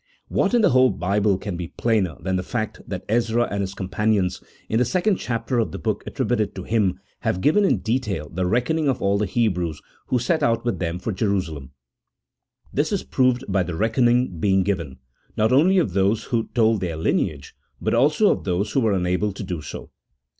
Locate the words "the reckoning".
8.27-8.89, 13.61-14.39